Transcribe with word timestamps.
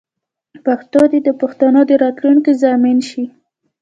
پښتو 0.65 1.01
دې 1.11 1.19
د 1.27 1.29
پښتنو 1.41 1.81
د 1.89 1.91
راتلونکې 2.03 2.51
ضامن 2.63 2.97
شي. 3.09 3.23